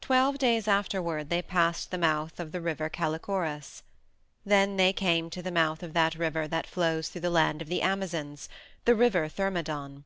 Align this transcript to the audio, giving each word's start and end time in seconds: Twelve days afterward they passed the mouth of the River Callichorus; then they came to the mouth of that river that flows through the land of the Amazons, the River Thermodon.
Twelve 0.00 0.38
days 0.38 0.66
afterward 0.66 1.28
they 1.28 1.42
passed 1.42 1.90
the 1.90 1.98
mouth 1.98 2.40
of 2.40 2.50
the 2.50 2.62
River 2.62 2.88
Callichorus; 2.88 3.82
then 4.42 4.78
they 4.78 4.90
came 4.94 5.28
to 5.28 5.42
the 5.42 5.50
mouth 5.52 5.82
of 5.82 5.92
that 5.92 6.14
river 6.14 6.48
that 6.48 6.66
flows 6.66 7.10
through 7.10 7.20
the 7.20 7.28
land 7.28 7.60
of 7.60 7.68
the 7.68 7.82
Amazons, 7.82 8.48
the 8.86 8.94
River 8.94 9.28
Thermodon. 9.28 10.04